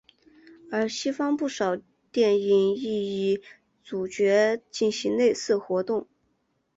[0.71, 1.77] 而西方不少
[2.11, 3.43] 电影亦以
[3.83, 6.07] 主角进行类似活动。